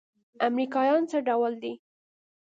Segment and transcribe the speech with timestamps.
[0.47, 1.73] امريکايان څه ډول دي.